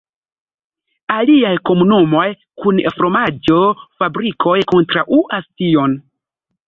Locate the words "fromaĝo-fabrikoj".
2.95-4.57